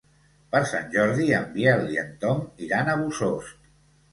Per 0.55 0.61
Sant 0.69 0.87
Jordi 0.95 1.27
en 1.41 1.45
Biel 1.57 1.85
i 1.97 1.99
en 2.05 2.09
Tom 2.25 2.41
iran 2.69 2.91
a 2.95 2.99
Bossòst. 3.03 3.73